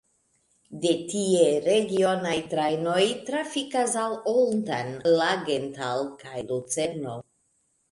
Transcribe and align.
De 0.85 0.93
tie 1.09 1.43
regionaj 1.65 2.33
trajnoj 2.53 3.03
trafikas 3.29 3.95
al 4.07 4.17
Olten, 4.35 4.91
Langenthal 5.21 6.05
kaj 6.25 6.45
Lucerno. 6.51 7.17